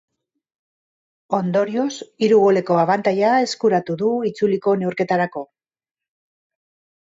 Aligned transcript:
Ondorioz, 1.39 1.91
hiru 2.29 2.39
goleko 2.45 2.79
abantaila 2.85 3.35
eskuratu 3.49 3.99
du 4.03 4.11
itzuliko 4.33 4.77
neurketarako. 4.83 5.47